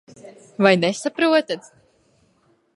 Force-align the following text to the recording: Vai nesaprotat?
Vai 0.63 0.75
nesaprotat? 0.81 1.61